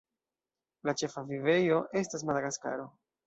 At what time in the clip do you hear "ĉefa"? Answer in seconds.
1.01-1.23